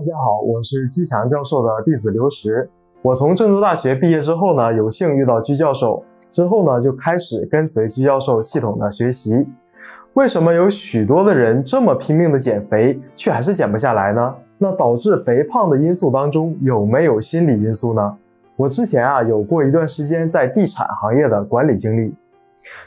[0.00, 2.66] 大家好，我是居强教授的弟子刘石。
[3.02, 9.46] 我从郑州大学毕业之后呢，有幸遇到居教授，之后呢就开始跟随居教授系统的学习。
[10.14, 14.34] 为什么有许多的人这么拼命的减肥，却还是减不下来呢？
[14.56, 18.16] 那导致肥胖的因素当中有没有心理因素呢？
[18.56, 22.14] 我之前啊有过一段时间在地产行业的管理经历，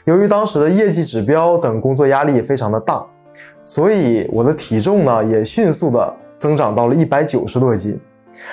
[0.06, 3.06] 由于当时的业绩指标等工作压力非常的大，
[3.64, 6.12] 所以我的体重呢也迅速的
[6.44, 7.98] 增长到了一百九十多斤。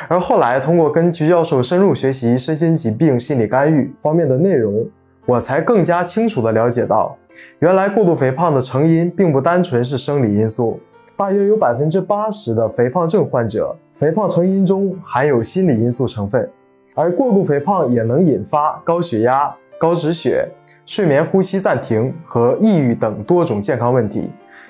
[0.08, 4.88] 而后来通过跟徐教授深入学习身心疾病心理干预方面的内容。
[5.26, 7.16] 我才更加清楚地了解到，
[7.60, 10.80] 原来过度肥胖的成因并不单纯是生理因素，
[11.16, 16.50] 大约有百分之八十的肥胖症患者，肥胖成因中含有心理因素成分，
[16.96, 20.48] 而过度肥胖也能引发高血压、高脂血、
[20.88, 24.28] 睡眠呼吸暂停和抑郁等多种健康问题，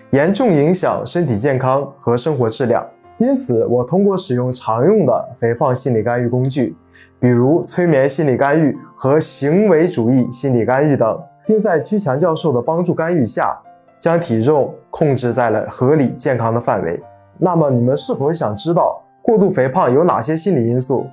[0.09, 2.85] 严重影响身体健康和生活质量。
[3.21, 6.75] 因此，我通过使用常用的肥胖心理干预工具。
[7.19, 13.55] 比如催眠心理干预和行为主义心理干预等，并在居强教授的帮助干预下，
[13.99, 16.99] 将体重控制在了合理健康的范围。
[17.37, 21.05] 那么你们是否想知道过度肥胖有哪些心理因素？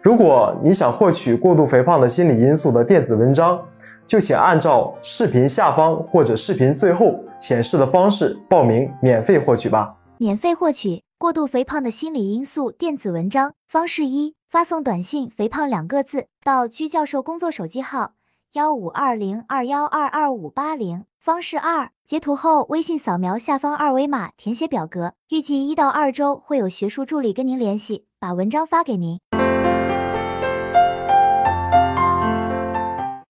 [0.00, 3.60] 如果你想获取过度肥胖的心理因素的电子文章，
[4.06, 9.96] 就请按照视频下方或者视频最后显示的方式报名免费获取吧。
[10.16, 14.36] 免费获取过度肥胖的心理因素电子文章方式一。
[14.48, 18.14] 发送短信“肥胖”两个字到居教授工作手机号
[18.54, 21.04] 幺五二零二幺二二五八零。
[21.18, 29.20] 方式二：截图后微信扫描下方二维码填写表格，预计一到二周会有学术助理跟您联系，把文章发给您。